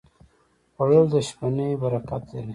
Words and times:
خوړل 0.73 1.05
د 1.13 1.15
شپهنۍ 1.27 1.71
برکت 1.81 2.23
لري 2.33 2.49